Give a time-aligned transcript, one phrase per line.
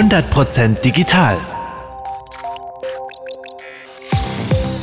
[0.00, 1.36] 100% digital.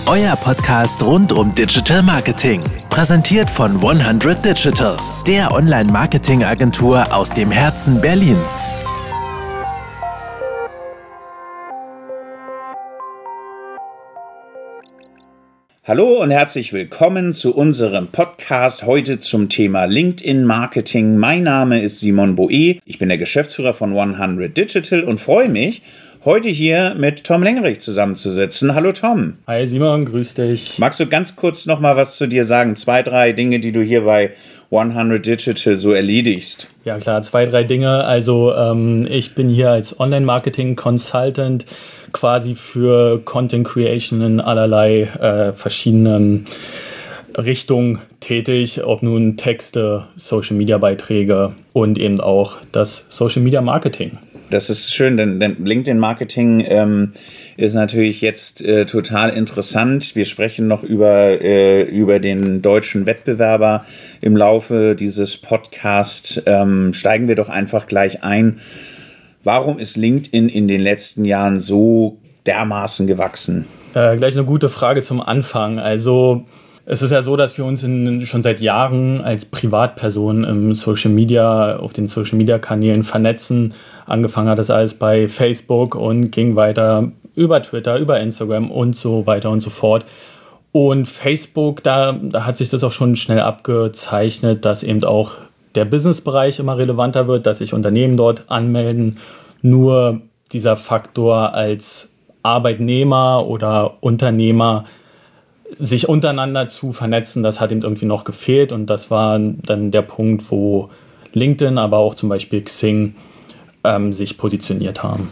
[0.06, 2.62] Euer Podcast rund um Digital Marketing.
[2.92, 4.96] Präsentiert von 100 Digital,
[5.26, 8.72] der Online-Marketing-Agentur aus dem Herzen Berlins.
[15.88, 21.16] Hallo und herzlich willkommen zu unserem Podcast heute zum Thema LinkedIn Marketing.
[21.16, 22.80] Mein Name ist Simon Boe.
[22.84, 25.84] Ich bin der Geschäftsführer von 100 Digital und freue mich,
[26.26, 28.76] heute hier mit Tom Lengerich zusammenzusitzen.
[28.76, 29.38] Hallo Tom.
[29.48, 30.78] Hi Simon, grüß dich.
[30.78, 32.76] Magst du ganz kurz noch mal was zu dir sagen?
[32.76, 34.32] Zwei, drei Dinge, die du hier bei
[34.72, 36.68] 100 Digital so erledigst?
[36.84, 38.04] Ja klar, zwei, drei Dinge.
[38.04, 41.66] Also ähm, ich bin hier als Online-Marketing-Consultant
[42.12, 46.46] quasi für Content Creation in allerlei äh, verschiedenen
[47.38, 54.18] Richtungen tätig, ob nun Texte, Social-Media-Beiträge und eben auch das Social-Media-Marketing.
[54.50, 57.12] Das ist schön, denn, denn LinkedIn-Marketing ähm,
[57.58, 60.16] ist natürlich jetzt äh, total interessant.
[60.16, 63.86] Wir sprechen noch über, äh, über den deutschen Wettbewerber
[64.22, 66.42] im Laufe dieses Podcasts.
[66.46, 68.62] Ähm, steigen wir doch einfach gleich ein.
[69.48, 73.66] Warum ist LinkedIn in den letzten Jahren so dermaßen gewachsen?
[73.94, 75.80] Äh, gleich eine gute Frage zum Anfang.
[75.80, 76.44] Also
[76.86, 81.12] es ist ja so, dass wir uns in, schon seit Jahren als Privatpersonen im Social
[81.12, 83.74] Media, auf den Social Media Kanälen vernetzen.
[84.06, 89.28] Angefangen hat das alles bei Facebook und ging weiter über Twitter, über Instagram und so
[89.28, 90.04] weiter und so fort.
[90.74, 95.36] Und Facebook, da, da hat sich das auch schon schnell abgezeichnet, dass eben auch
[95.78, 99.18] der Businessbereich immer relevanter wird, dass sich Unternehmen dort anmelden.
[99.62, 102.10] Nur dieser Faktor als
[102.44, 104.86] Arbeitnehmer oder Unternehmer
[105.78, 110.02] sich untereinander zu vernetzen, das hat ihm irgendwie noch gefehlt und das war dann der
[110.02, 110.90] Punkt, wo
[111.34, 113.16] LinkedIn, aber auch zum Beispiel Xing
[113.84, 115.30] ähm, sich positioniert haben.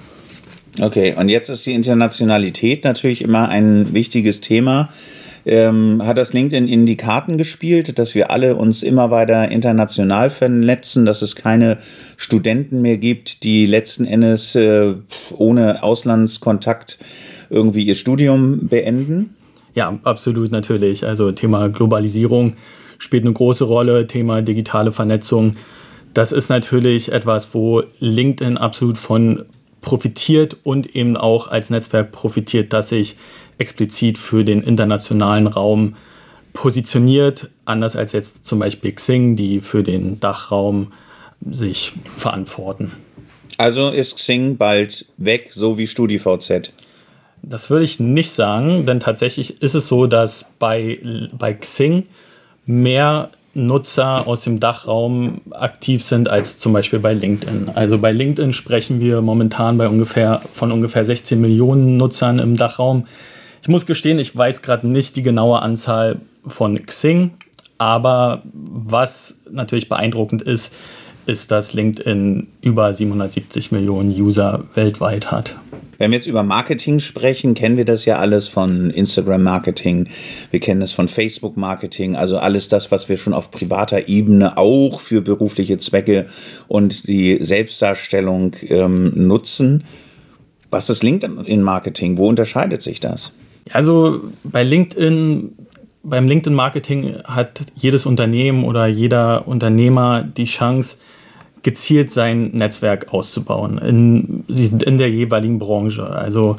[0.82, 4.90] Okay, und jetzt ist die Internationalität natürlich immer ein wichtiges Thema.
[5.48, 10.32] Ähm, hat das LinkedIn in die Karten gespielt, dass wir alle uns immer weiter international
[10.32, 11.78] vernetzen, dass es keine
[12.18, 14.96] Studenten mehr gibt, die letzten Endes äh,
[15.38, 16.98] ohne Auslandskontakt
[17.52, 19.36] irgendwie ihr Studium beenden?
[19.76, 21.06] Ja, absolut natürlich.
[21.06, 22.54] Also Thema Globalisierung
[22.98, 25.58] spielt eine große Rolle, Thema digitale Vernetzung.
[26.14, 29.44] Das ist natürlich etwas, wo LinkedIn absolut von
[29.82, 33.18] profitiert und eben auch als Netzwerk profitiert, dass sich
[33.58, 35.96] explizit für den internationalen Raum
[36.54, 40.94] positioniert, anders als jetzt zum Beispiel Xing, die für den Dachraum
[41.52, 42.94] sich verantworten.
[43.58, 46.72] Also ist Xing bald weg, so wie StudiVZ?
[47.42, 51.00] Das würde ich nicht sagen, denn tatsächlich ist es so, dass bei,
[51.38, 52.08] bei Xing
[52.66, 57.70] mehr Nutzer aus dem Dachraum aktiv sind als zum Beispiel bei LinkedIn.
[57.74, 63.08] Also bei LinkedIn sprechen wir momentan bei ungefähr, von ungefähr 16 Millionen Nutzern im Dachraum.
[63.66, 67.32] Ich muss gestehen, ich weiß gerade nicht die genaue Anzahl von Xing,
[67.80, 70.72] aber was natürlich beeindruckend ist,
[71.26, 75.56] ist, dass LinkedIn über 770 Millionen User weltweit hat.
[75.98, 80.10] Wenn wir jetzt über Marketing sprechen, kennen wir das ja alles von Instagram-Marketing,
[80.52, 85.00] wir kennen es von Facebook-Marketing, also alles das, was wir schon auf privater Ebene auch
[85.00, 86.28] für berufliche Zwecke
[86.68, 89.86] und die Selbstdarstellung ähm, nutzen.
[90.70, 92.20] Was ist LinkedIn-Marketing?
[92.20, 93.34] Wo unterscheidet sich das?
[93.72, 95.54] Also bei LinkedIn,
[96.04, 100.98] beim LinkedIn-Marketing hat jedes Unternehmen oder jeder Unternehmer die Chance,
[101.64, 103.80] gezielt sein Netzwerk auszubauen.
[103.80, 106.06] In, sie sind in der jeweiligen Branche.
[106.06, 106.58] Also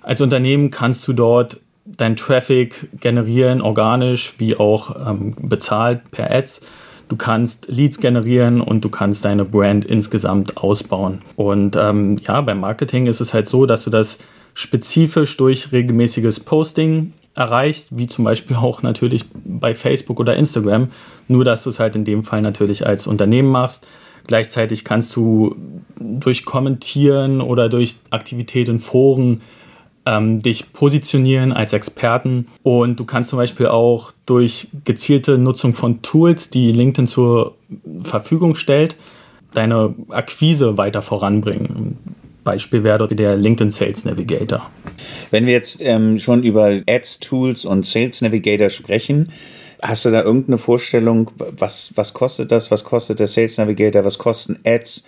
[0.00, 6.62] als Unternehmen kannst du dort dein Traffic generieren, organisch wie auch ähm, bezahlt per Ads.
[7.08, 11.20] Du kannst Leads generieren und du kannst deine Brand insgesamt ausbauen.
[11.36, 14.18] Und ähm, ja, beim Marketing ist es halt so, dass du das
[14.58, 20.88] spezifisch durch regelmäßiges Posting erreicht, wie zum Beispiel auch natürlich bei Facebook oder Instagram,
[21.28, 23.86] nur dass du es halt in dem Fall natürlich als Unternehmen machst.
[24.26, 25.54] Gleichzeitig kannst du
[26.00, 29.42] durch Kommentieren oder durch Aktivität in Foren
[30.04, 36.02] ähm, dich positionieren als Experten und du kannst zum Beispiel auch durch gezielte Nutzung von
[36.02, 37.54] Tools, die LinkedIn zur
[38.00, 38.96] Verfügung stellt,
[39.54, 42.17] deine Akquise weiter voranbringen.
[42.48, 44.70] Beispiel wäre der LinkedIn Sales Navigator.
[45.30, 49.30] Wenn wir jetzt ähm, schon über Ads, Tools und Sales Navigator sprechen,
[49.82, 52.70] hast du da irgendeine Vorstellung, was, was kostet das?
[52.70, 54.02] Was kostet der Sales Navigator?
[54.02, 55.04] Was kosten Ads?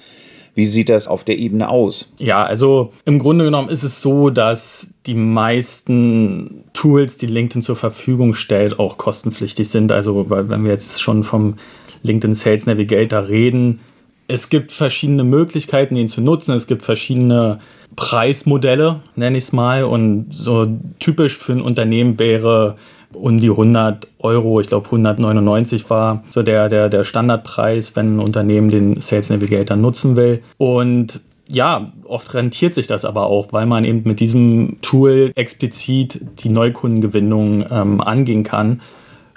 [0.54, 2.12] Wie sieht das auf der Ebene aus?
[2.18, 7.76] Ja, also im Grunde genommen ist es so, dass die meisten Tools, die LinkedIn zur
[7.76, 9.92] Verfügung stellt, auch kostenpflichtig sind.
[9.92, 11.54] Also, weil wenn wir jetzt schon vom
[12.02, 13.80] LinkedIn Sales Navigator reden,
[14.30, 16.54] Es gibt verschiedene Möglichkeiten, ihn zu nutzen.
[16.54, 17.58] Es gibt verschiedene
[17.96, 19.82] Preismodelle, nenne ich es mal.
[19.82, 20.68] Und so
[21.00, 22.76] typisch für ein Unternehmen wäre
[23.12, 28.20] um die 100 Euro, ich glaube 199 war so der, der, der Standardpreis, wenn ein
[28.20, 30.44] Unternehmen den Sales Navigator nutzen will.
[30.58, 36.20] Und ja, oft rentiert sich das aber auch, weil man eben mit diesem Tool explizit
[36.38, 38.80] die Neukundengewinnung ähm, angehen kann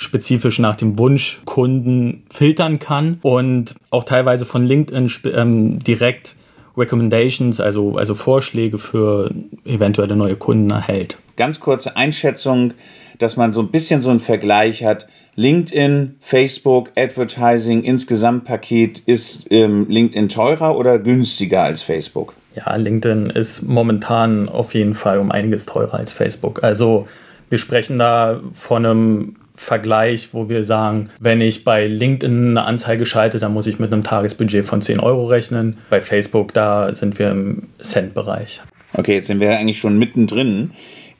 [0.03, 6.35] spezifisch nach dem Wunsch Kunden filtern kann und auch teilweise von LinkedIn ähm, direkt
[6.75, 9.31] Recommendations, also, also Vorschläge für
[9.65, 11.17] eventuelle neue Kunden erhält.
[11.35, 12.73] Ganz kurze Einschätzung,
[13.19, 15.07] dass man so ein bisschen so einen Vergleich hat.
[15.35, 22.35] LinkedIn, Facebook, Advertising, Insgesamtpaket, ist ähm, LinkedIn teurer oder günstiger als Facebook?
[22.55, 26.63] Ja, LinkedIn ist momentan auf jeden Fall um einiges teurer als Facebook.
[26.63, 27.07] Also
[27.50, 33.05] wir sprechen da von einem Vergleich, wo wir sagen, wenn ich bei LinkedIn eine Anzeige
[33.05, 35.77] schalte, dann muss ich mit einem Tagesbudget von 10 Euro rechnen.
[35.89, 38.61] Bei Facebook, da sind wir im Cent-Bereich.
[38.94, 40.71] Okay, jetzt sind wir eigentlich schon mittendrin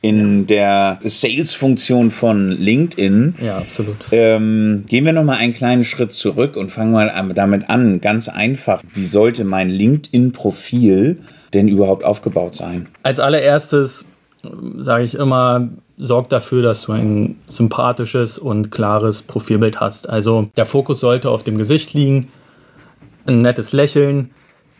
[0.04, 3.36] in der Sales-Funktion von LinkedIn.
[3.42, 3.96] Ja, absolut.
[4.12, 8.02] Ähm, gehen wir nochmal einen kleinen Schritt zurück und fangen mal damit an.
[8.02, 8.82] Ganz einfach.
[8.92, 11.20] Wie sollte mein LinkedIn-Profil
[11.54, 12.86] denn überhaupt aufgebaut sein?
[13.02, 14.04] Als allererstes
[14.76, 20.08] sage ich immer, sorgt dafür, dass du ein sympathisches und klares Profilbild hast.
[20.08, 22.28] Also der Fokus sollte auf dem Gesicht liegen,
[23.26, 24.30] ein nettes Lächeln,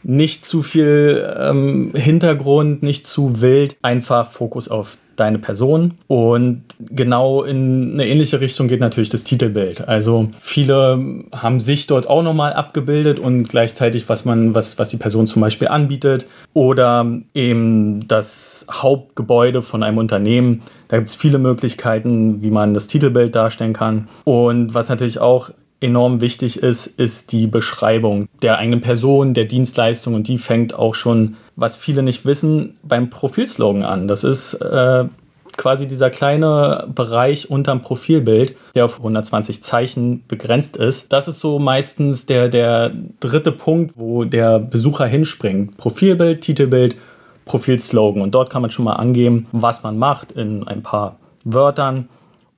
[0.02, 5.94] nicht zu viel ähm, Hintergrund, nicht zu wild, einfach Fokus auf deine Person.
[6.06, 9.86] Und genau in eine ähnliche Richtung geht natürlich das Titelbild.
[9.86, 14.96] Also viele haben sich dort auch nochmal abgebildet und gleichzeitig, was man, was, was die
[14.96, 16.26] Person zum Beispiel anbietet.
[16.52, 20.62] Oder eben das Hauptgebäude von einem Unternehmen.
[20.88, 24.08] Da gibt es viele Möglichkeiten, wie man das Titelbild darstellen kann.
[24.24, 25.50] Und was natürlich auch
[25.84, 30.94] enorm wichtig ist, ist die Beschreibung der eigenen Person, der Dienstleistung und die fängt auch
[30.94, 34.08] schon, was viele nicht wissen, beim Profilslogan an.
[34.08, 35.04] Das ist äh,
[35.56, 41.12] quasi dieser kleine Bereich unterm Profilbild, der auf 120 Zeichen begrenzt ist.
[41.12, 45.76] Das ist so meistens der, der dritte Punkt, wo der Besucher hinspringt.
[45.76, 46.96] Profilbild, Titelbild,
[47.44, 48.22] Profilslogan.
[48.22, 52.08] Und dort kann man schon mal angeben, was man macht in ein paar Wörtern.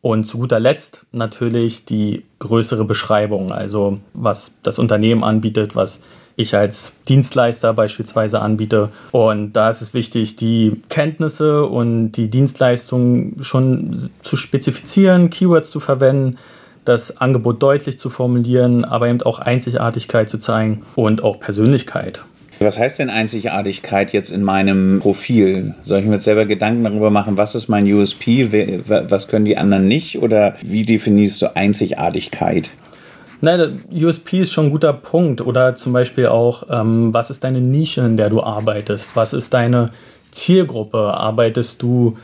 [0.00, 6.00] Und zu guter Letzt natürlich die größere Beschreibung, also was das Unternehmen anbietet, was
[6.36, 8.90] ich als Dienstleister beispielsweise anbiete.
[9.10, 15.80] Und da ist es wichtig, die Kenntnisse und die Dienstleistungen schon zu spezifizieren, Keywords zu
[15.80, 16.36] verwenden,
[16.84, 22.24] das Angebot deutlich zu formulieren, aber eben auch Einzigartigkeit zu zeigen und auch Persönlichkeit.
[22.58, 25.74] Was heißt denn Einzigartigkeit jetzt in meinem Profil?
[25.82, 29.58] Soll ich mir jetzt selber Gedanken darüber machen, was ist mein USP, was können die
[29.58, 32.70] anderen nicht oder wie definierst du Einzigartigkeit?
[33.40, 35.40] Nein, USP ist schon ein guter Punkt.
[35.40, 39.14] Oder zum Beispiel auch, ähm, was ist deine Nische, in der du arbeitest?
[39.14, 39.90] Was ist deine
[40.30, 40.98] Zielgruppe?
[40.98, 42.16] Arbeitest du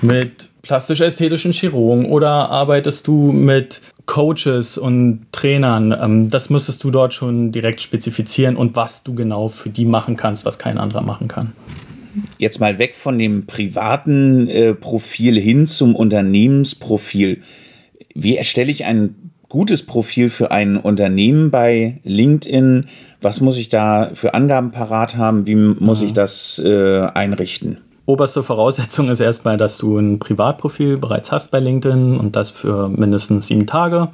[0.00, 7.12] mit plastisch-ästhetischen Chirurgen oder arbeitest du mit Coaches und Trainern, ähm, das müsstest du dort
[7.12, 11.28] schon direkt spezifizieren und was du genau für die machen kannst, was kein anderer machen
[11.28, 11.52] kann.
[12.38, 17.42] Jetzt mal weg von dem privaten äh, Profil hin zum Unternehmensprofil.
[18.14, 22.86] Wie erstelle ich ein gutes Profil für ein Unternehmen bei LinkedIn?
[23.20, 25.46] Was muss ich da für Angaben parat haben?
[25.46, 27.78] Wie muss ich das äh, einrichten?
[28.06, 32.88] Oberste Voraussetzung ist erstmal, dass du ein Privatprofil bereits hast bei LinkedIn und das für
[32.88, 34.08] mindestens sieben Tage.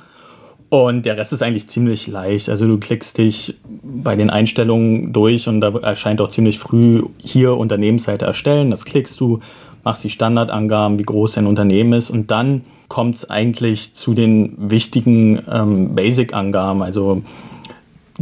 [0.68, 2.48] Und der Rest ist eigentlich ziemlich leicht.
[2.48, 7.56] Also du klickst dich bei den Einstellungen durch und da erscheint auch ziemlich früh hier
[7.56, 8.72] Unternehmensseite erstellen.
[8.72, 9.38] Das klickst du,
[9.84, 14.54] machst die Standardangaben, wie groß dein Unternehmen ist und dann kommt es eigentlich zu den
[14.70, 17.22] wichtigen ähm, Basic-Angaben, also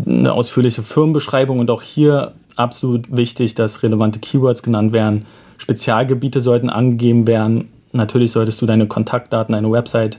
[0.06, 5.26] eine ausführliche Firmenbeschreibung und auch hier absolut wichtig, dass relevante Keywords genannt werden
[5.62, 7.68] Spezialgebiete sollten angegeben werden.
[7.92, 10.18] Natürlich solltest du deine Kontaktdaten, deine Website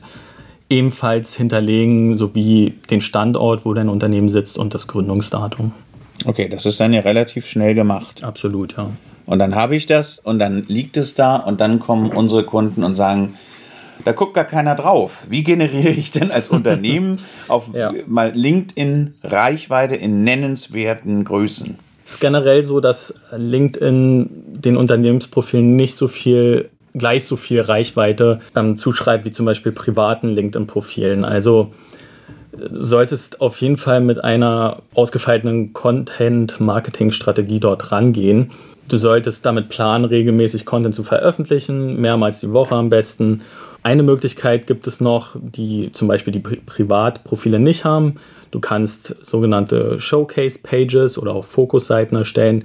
[0.70, 5.72] ebenfalls hinterlegen, sowie den Standort, wo dein Unternehmen sitzt und das Gründungsdatum.
[6.24, 8.24] Okay, das ist dann ja relativ schnell gemacht.
[8.24, 8.88] Absolut, ja.
[9.26, 12.84] Und dann habe ich das und dann liegt es da und dann kommen unsere Kunden
[12.84, 13.34] und sagen,
[14.04, 15.24] da guckt gar keiner drauf.
[15.28, 17.92] Wie generiere ich denn als Unternehmen auf ja.
[18.06, 21.78] mal LinkedIn Reichweite in nennenswerten Größen?
[22.04, 24.28] Es ist generell so, dass LinkedIn
[24.60, 30.28] den Unternehmensprofilen nicht so viel gleich so viel Reichweite ähm, zuschreibt wie zum Beispiel privaten
[30.28, 31.24] LinkedIn-Profilen.
[31.24, 31.72] Also
[32.70, 38.52] solltest auf jeden Fall mit einer ausgefeilten Content-Marketing-Strategie dort rangehen.
[38.88, 43.42] Du solltest damit planen, regelmäßig Content zu veröffentlichen, mehrmals die Woche am besten
[43.82, 48.16] Eine Möglichkeit gibt es noch, die zum Beispiel die Pri Privatprofile nicht haben.
[48.50, 52.64] Du kannst sogenannte Showcase-Pages oder auch Fokusseiten erstellen,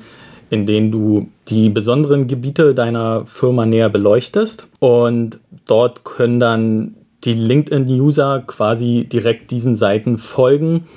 [0.49, 4.69] in denen du die besonderen Gebiete deiner Firma näher beleuchtest.
[4.79, 6.95] Und dort können dann
[7.25, 10.87] die LinkedIn-User quasi direkt diesen Seiten folgen.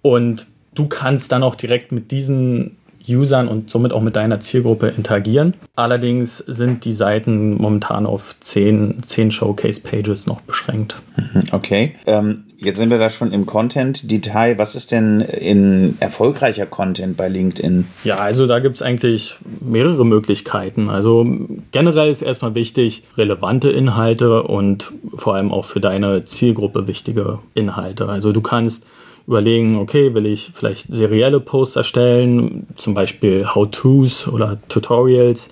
[0.00, 0.46] Und
[0.76, 2.76] du kannst dann auch direkt mit diesen
[3.08, 5.54] Usern und somit auch mit deiner Zielgruppe interagieren.
[5.74, 10.96] Allerdings sind die Seiten momentan auf 10, 10 Showcase-Pages noch beschränkt.
[11.16, 11.94] Mhm, okay.
[12.06, 14.58] Ähm, jetzt sind wir da schon im Content-Detail.
[14.58, 17.86] Was ist denn in erfolgreicher Content bei LinkedIn?
[18.04, 20.88] Ja, also da gibt es eigentlich mehrere Möglichkeiten.
[20.88, 21.26] Also
[21.72, 28.08] generell ist erstmal wichtig, relevante Inhalte und vor allem auch für deine Zielgruppe wichtige Inhalte.
[28.08, 28.86] Also du kannst
[29.26, 35.50] überlegen, okay, will ich vielleicht serielle Posts erstellen, zum Beispiel How-Tos oder Tutorials.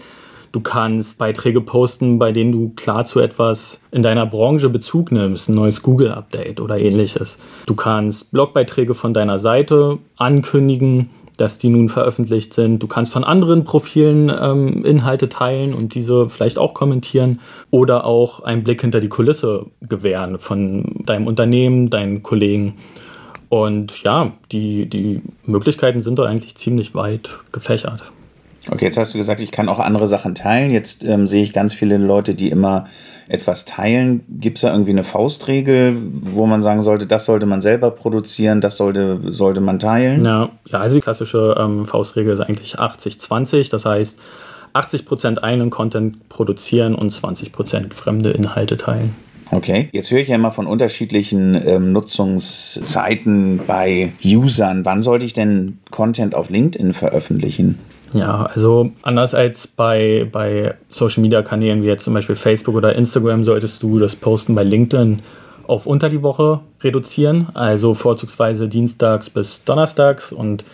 [0.52, 5.48] Du kannst Beiträge posten, bei denen du klar zu etwas in deiner Branche Bezug nimmst,
[5.48, 7.38] ein neues Google-Update oder ähnliches.
[7.66, 12.82] Du kannst Blogbeiträge von deiner Seite ankündigen, dass die nun veröffentlicht sind.
[12.82, 18.40] Du kannst von anderen Profilen ähm, Inhalte teilen und diese vielleicht auch kommentieren oder auch
[18.40, 22.74] einen Blick hinter die Kulisse gewähren von deinem Unternehmen, deinen Kollegen.
[23.50, 28.12] Und ja, die, die Möglichkeiten sind da eigentlich ziemlich weit gefächert.
[28.70, 30.70] Okay, jetzt hast du gesagt, ich kann auch andere Sachen teilen.
[30.70, 32.86] Jetzt ähm, sehe ich ganz viele Leute, die immer
[33.26, 34.22] etwas teilen.
[34.28, 38.60] Gibt es da irgendwie eine Faustregel, wo man sagen sollte, das sollte man selber produzieren,
[38.60, 40.24] das sollte, sollte man teilen?
[40.24, 43.68] Ja, ja also die klassische ähm, Faustregel ist eigentlich 80-20.
[43.68, 44.20] Das heißt,
[44.74, 49.16] 80% eigenen Content produzieren und 20% fremde Inhalte teilen.
[49.52, 54.84] Okay, jetzt höre ich ja immer von unterschiedlichen ähm, Nutzungszeiten bei Usern.
[54.84, 57.78] Wann sollte ich denn Content auf LinkedIn veröffentlichen?
[58.12, 62.94] Ja, also anders als bei, bei Social Media Kanälen wie jetzt zum Beispiel Facebook oder
[62.94, 65.20] Instagram solltest du das Posten bei LinkedIn
[65.66, 70.32] auf unter die Woche reduzieren, also vorzugsweise dienstags bis donnerstags.
[70.32, 70.64] Und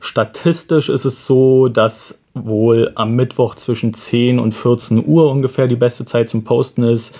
[0.00, 5.76] statistisch ist es so, dass wohl am Mittwoch zwischen 10 und 14 Uhr ungefähr die
[5.76, 7.18] beste Zeit zum Posten ist.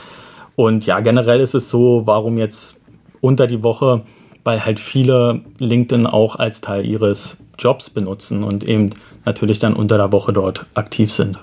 [0.56, 2.80] Und ja, generell ist es so, warum jetzt
[3.20, 4.02] unter die Woche,
[4.42, 8.90] weil halt viele LinkedIn auch als Teil ihres Jobs benutzen und eben
[9.24, 11.38] natürlich dann unter der Woche dort aktiv sind.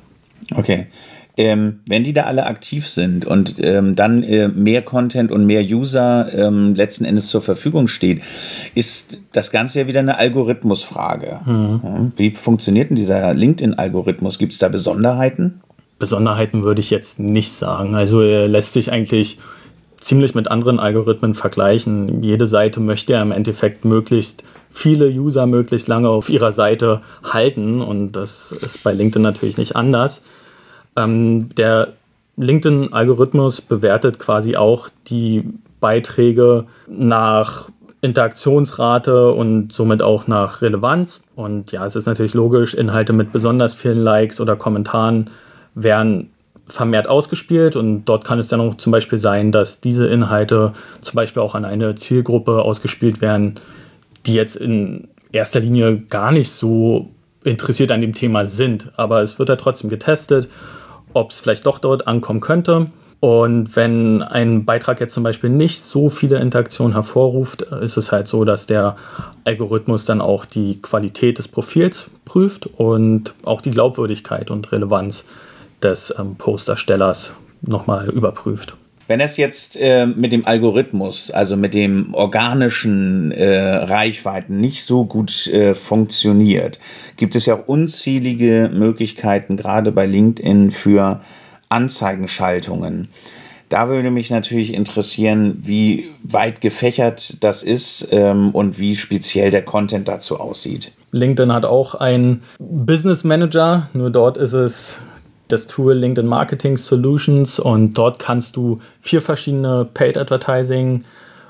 [0.56, 0.88] Okay.
[1.36, 5.64] Ähm, wenn die da alle aktiv sind und ähm, dann äh, mehr Content und mehr
[5.64, 8.22] User ähm, letzten Endes zur Verfügung steht,
[8.76, 11.40] ist das Ganze ja wieder eine Algorithmusfrage.
[11.44, 12.12] Mhm.
[12.18, 14.38] Wie funktioniert denn dieser LinkedIn-Algorithmus?
[14.38, 15.62] Gibt es da Besonderheiten?
[16.00, 17.96] Besonderheiten würde ich jetzt nicht sagen.
[17.96, 19.40] Also er lässt sich eigentlich
[20.00, 22.24] ziemlich mit anderen Algorithmen vergleichen.
[22.24, 27.82] Jede Seite möchte ja im Endeffekt möglichst viele User möglichst lange auf ihrer Seite halten
[27.82, 30.24] und das ist bei LinkedIn natürlich nicht anders.
[30.96, 31.90] Ähm, der
[32.38, 35.44] LinkedIn-Algorithmus bewertet quasi auch die
[35.80, 37.70] Beiträge nach
[38.02, 41.22] Interaktionsrate und somit auch nach Relevanz.
[41.36, 45.30] Und ja, es ist natürlich logisch, Inhalte mit besonders vielen Likes oder Kommentaren
[45.76, 46.30] werden
[46.68, 51.16] vermehrt ausgespielt und dort kann es dann auch zum Beispiel sein, dass diese Inhalte zum
[51.16, 53.56] Beispiel auch an eine Zielgruppe ausgespielt werden,
[54.26, 57.10] die jetzt in erster Linie gar nicht so
[57.44, 58.92] interessiert an dem Thema sind.
[58.96, 60.48] Aber es wird ja trotzdem getestet,
[61.14, 62.88] ob es vielleicht doch dort ankommen könnte.
[63.20, 68.28] Und wenn ein Beitrag jetzt zum Beispiel nicht so viele Interaktionen hervorruft, ist es halt
[68.28, 68.98] so, dass der
[69.46, 75.24] Algorithmus dann auch die Qualität des Profils prüft und auch die Glaubwürdigkeit und Relevanz
[75.84, 78.76] des ähm, Posterstellers nochmal überprüft.
[79.08, 85.04] Wenn es jetzt äh, mit dem Algorithmus, also mit dem organischen äh, Reichweiten nicht so
[85.04, 86.80] gut äh, funktioniert,
[87.18, 91.20] gibt es ja auch unzählige Möglichkeiten, gerade bei LinkedIn, für
[91.68, 93.10] Anzeigenschaltungen.
[93.68, 99.64] Da würde mich natürlich interessieren, wie weit gefächert das ist ähm, und wie speziell der
[99.64, 100.92] Content dazu aussieht.
[101.12, 105.00] LinkedIn hat auch einen Business Manager, nur dort ist es
[105.48, 111.04] das Tool LinkedIn Marketing Solutions und dort kannst du vier verschiedene Paid Advertising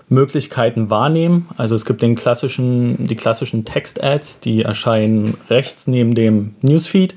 [0.09, 1.49] Möglichkeiten wahrnehmen.
[1.57, 7.15] Also es gibt den klassischen, die klassischen Text-Ads, die erscheinen rechts neben dem Newsfeed.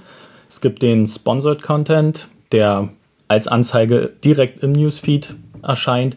[0.49, 2.89] Es gibt den Sponsored Content, der
[3.29, 6.17] als Anzeige direkt im Newsfeed erscheint.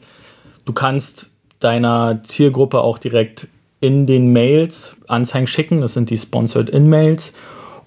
[0.66, 3.48] Du kannst deiner Zielgruppe auch direkt
[3.82, 5.82] in den Mails Anzeigen schicken.
[5.82, 7.34] Das sind die Sponsored In-Mails.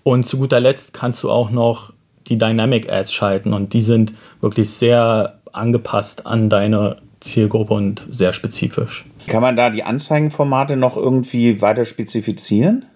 [0.03, 1.93] Und zu guter Letzt kannst du auch noch
[2.27, 8.33] die Dynamic Ads schalten und die sind wirklich sehr angepasst an deine Zielgruppe und sehr
[8.33, 9.05] spezifisch.
[9.27, 12.87] Kann man da die Anzeigenformate noch irgendwie weiter spezifizieren?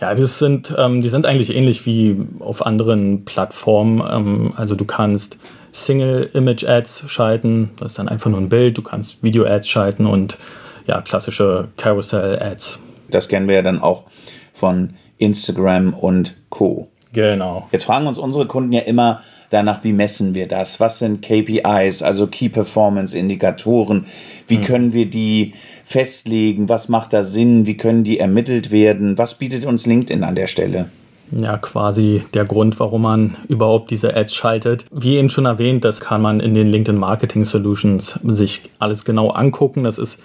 [0.00, 4.02] Ja, das sind, ähm, die sind eigentlich ähnlich wie auf anderen Plattformen.
[4.10, 5.38] Ähm, also du kannst
[5.72, 8.78] Single-Image-Ads schalten, das ist dann einfach nur ein Bild.
[8.78, 10.38] Du kannst Video-Ads schalten und
[10.86, 12.80] ja, klassische Carousel-Ads.
[13.10, 14.06] Das kennen wir ja dann auch
[14.54, 16.89] von Instagram und Co.
[17.12, 17.68] Genau.
[17.72, 20.78] Jetzt fragen uns unsere Kunden ja immer danach, wie messen wir das?
[20.78, 24.06] Was sind KPIs, also Key Performance Indikatoren?
[24.46, 24.62] Wie mhm.
[24.62, 26.68] können wir die festlegen?
[26.68, 27.66] Was macht da Sinn?
[27.66, 29.18] Wie können die ermittelt werden?
[29.18, 30.86] Was bietet uns LinkedIn an der Stelle?
[31.32, 34.86] ja quasi der Grund, warum man überhaupt diese Ads schaltet.
[34.90, 39.30] Wie eben schon erwähnt, das kann man in den LinkedIn Marketing Solutions sich alles genau
[39.30, 39.84] angucken.
[39.84, 40.20] Das ist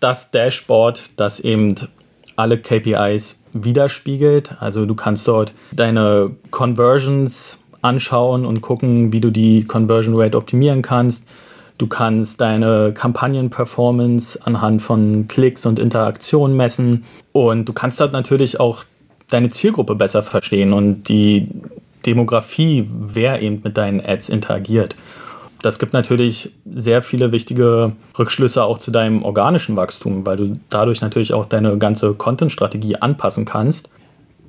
[0.00, 1.74] das Dashboard, das eben
[2.36, 4.56] alle KPIs widerspiegelt.
[4.60, 10.82] Also du kannst dort deine Conversions anschauen und gucken, wie du die Conversion Rate optimieren
[10.82, 11.28] kannst.
[11.78, 17.04] Du kannst deine Kampagnen-Performance anhand von Klicks und Interaktionen messen.
[17.32, 18.84] Und du kannst dort natürlich auch
[19.28, 21.48] deine Zielgruppe besser verstehen und die
[22.06, 24.96] Demografie, wer eben mit deinen Ads interagiert.
[25.62, 31.00] Das gibt natürlich sehr viele wichtige Rückschlüsse auch zu deinem organischen Wachstum, weil du dadurch
[31.00, 33.88] natürlich auch deine ganze Content-Strategie anpassen kannst.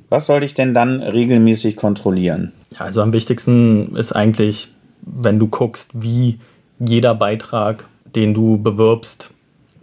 [0.10, 2.52] Was soll ich denn dann regelmäßig kontrollieren?
[2.74, 4.70] Ja, also am wichtigsten ist eigentlich,
[5.02, 6.40] wenn du guckst, wie
[6.80, 9.30] jeder Beitrag, den du bewirbst,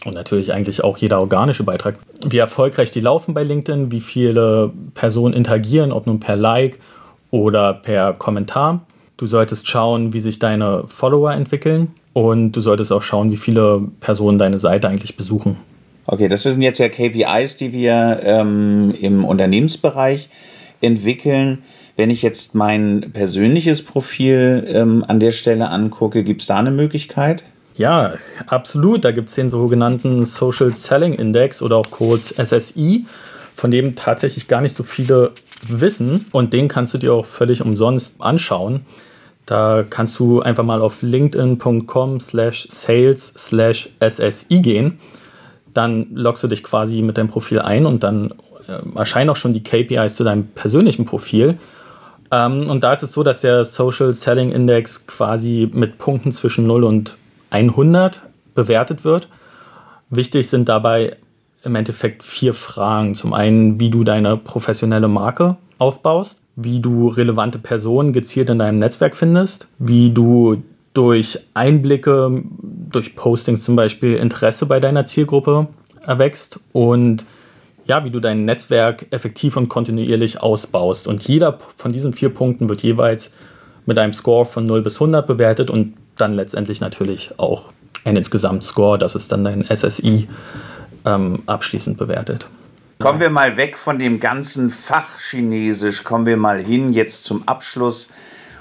[0.04, 4.72] und natürlich eigentlich auch jeder organische Beitrag, wie erfolgreich die laufen bei LinkedIn, wie viele
[4.94, 6.78] Personen interagieren, ob nun per Like
[7.30, 8.80] oder per Kommentar.
[9.20, 13.82] Du solltest schauen, wie sich deine Follower entwickeln und du solltest auch schauen, wie viele
[14.00, 15.58] Personen deine Seite eigentlich besuchen.
[16.06, 20.30] Okay, das sind jetzt ja KPIs, die wir ähm, im Unternehmensbereich
[20.80, 21.58] entwickeln.
[21.96, 26.70] Wenn ich jetzt mein persönliches Profil ähm, an der Stelle angucke, gibt es da eine
[26.70, 27.44] Möglichkeit?
[27.76, 28.14] Ja,
[28.46, 29.04] absolut.
[29.04, 33.04] Da gibt es den sogenannten Social Selling Index oder auch kurz SSI,
[33.54, 35.32] von dem tatsächlich gar nicht so viele
[35.68, 38.86] wissen und den kannst du dir auch völlig umsonst anschauen.
[39.47, 45.00] Da kannst du einfach mal auf linkedin.com slash sales slash SSI gehen.
[45.75, 48.35] Dann loggst du dich quasi mit deinem Profil ein und dann
[48.68, 51.59] äh, erscheinen auch schon die KPIs zu deinem persönlichen Profil.
[52.30, 56.66] Ähm, und da ist es so, dass der Social Selling Index quasi mit Punkten zwischen
[56.66, 57.16] 0 und
[57.50, 58.22] 100
[58.55, 59.29] bewertet wird.
[60.11, 61.16] Wichtig sind dabei
[61.62, 63.14] im Endeffekt vier Fragen.
[63.14, 68.79] Zum einen, wie du deine professionelle Marke aufbaust wie du relevante Personen gezielt in deinem
[68.79, 70.62] Netzwerk findest, wie du
[70.94, 72.42] durch Einblicke,
[72.90, 75.68] durch Postings zum Beispiel Interesse bei deiner Zielgruppe
[76.05, 77.25] erwächst und
[77.87, 81.09] ja, wie du dein Netzwerk effektiv und kontinuierlich ausbaust.
[81.09, 83.33] Und jeder von diesen vier Punkten wird jeweils
[83.87, 87.73] mit einem Score von 0 bis 100 bewertet und dann letztendlich natürlich auch
[88.05, 90.29] ein Insgesamt-Score, das ist dann dein SSI
[91.05, 92.46] ähm, abschließend bewertet.
[93.00, 98.10] Kommen wir mal weg von dem ganzen Fachchinesisch, kommen wir mal hin jetzt zum Abschluss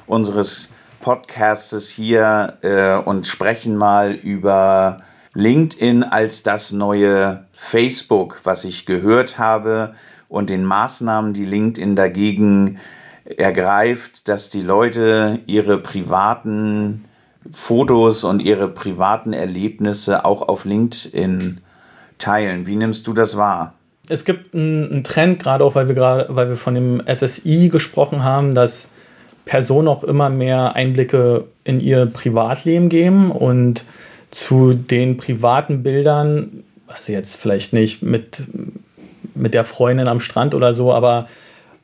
[0.08, 0.71] unseres
[1.02, 4.95] Podcastes hier äh, und sprechen mal über
[5.34, 9.93] LinkedIn als das neue Facebook, was ich gehört habe
[10.30, 12.80] und den Maßnahmen, die LinkedIn dagegen
[13.25, 17.04] ergreift, dass die Leute ihre privaten
[17.52, 21.60] Fotos und ihre privaten Erlebnisse auch auf LinkedIn
[22.19, 22.67] teilen.
[22.67, 23.73] Wie nimmst du das wahr?
[24.10, 28.24] Es gibt einen, Trend, gerade auch weil wir gerade, weil wir von dem SSI gesprochen
[28.24, 28.89] haben, dass
[29.45, 33.86] Personen auch immer mehr Einblicke in ihr Privatleben geben und
[34.32, 38.43] zu den privaten Bildern, also jetzt vielleicht nicht mit,
[39.34, 41.28] mit der Freundin am Strand oder so, aber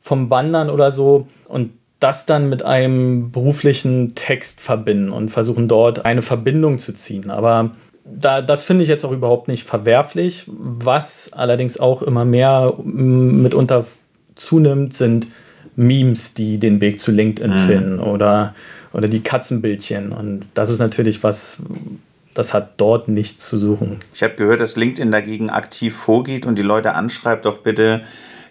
[0.00, 6.04] vom Wandern oder so und das dann mit einem beruflichen Text verbinden und versuchen dort
[6.04, 7.30] eine Verbindung zu ziehen.
[7.30, 7.72] Aber
[8.08, 10.44] da, das finde ich jetzt auch überhaupt nicht verwerflich.
[10.48, 13.86] Was allerdings auch immer mehr mitunter
[14.34, 15.26] zunimmt, sind
[15.74, 17.66] Memes, die den Weg zu LinkedIn mhm.
[17.66, 18.54] finden oder,
[18.92, 20.12] oder die Katzenbildchen.
[20.12, 21.58] Und das ist natürlich was,
[22.34, 24.00] das hat dort nichts zu suchen.
[24.14, 28.02] Ich habe gehört, dass LinkedIn dagegen aktiv vorgeht und die Leute anschreibt, doch bitte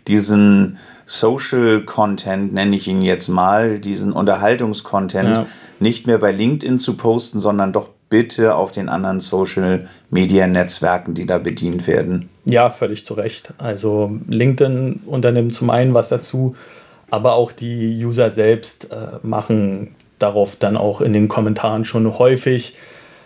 [0.08, 5.46] diesen Social Content, nenne ich ihn jetzt mal, diesen Unterhaltungskontent, ja.
[5.80, 11.16] nicht mehr bei LinkedIn zu posten, sondern doch bitte auf den anderen Social Media Netzwerken,
[11.16, 12.30] die da bedient werden.
[12.46, 13.54] Ja, völlig zu Recht.
[13.58, 16.56] Also LinkedIn unternimmt zum einen was dazu,
[17.12, 22.78] aber auch die User selbst äh, machen darauf dann auch in den Kommentaren schon häufig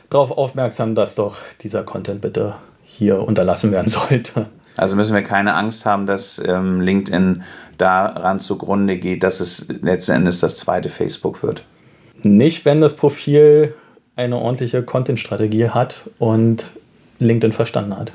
[0.10, 4.48] darauf aufmerksam, dass doch dieser Content bitte hier unterlassen werden sollte.
[4.76, 7.44] Also müssen wir keine Angst haben, dass ähm, LinkedIn
[7.78, 11.64] daran zugrunde geht, dass es letzten Endes das zweite Facebook wird.
[12.24, 13.76] Nicht, wenn das Profil
[14.20, 16.70] eine ordentliche Content-Strategie hat und
[17.20, 18.12] LinkedIn verstanden hat.